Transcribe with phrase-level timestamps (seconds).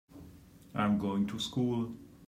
[0.73, 1.91] I'm going to school.